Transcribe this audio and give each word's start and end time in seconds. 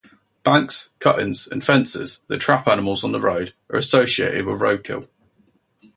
Banks, 0.43 0.89
cuttings 0.97 1.45
and 1.45 1.63
fences 1.63 2.21
that 2.25 2.39
trap 2.41 2.67
animals 2.67 3.03
on 3.03 3.11
the 3.11 3.21
road 3.21 3.53
are 3.69 3.77
associated 3.77 4.47
with 4.47 4.59
roadkill. 4.59 5.07